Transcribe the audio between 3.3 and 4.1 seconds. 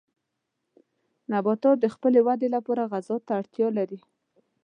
اړتیا لري.